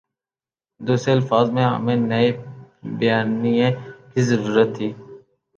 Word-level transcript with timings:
دوسرے 0.81 1.11
الفاظ 1.13 1.49
میں 1.55 1.63
ہمیں 1.65 1.93
ایک 1.95 2.03
نئے 2.11 2.27
بیانیے 2.99 3.67
کی 4.11 4.21
ضرورت 4.29 4.69
تھی۔ 4.77 4.89